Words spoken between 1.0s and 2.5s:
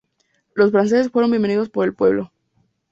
fueron bienvenidos por el pueblo.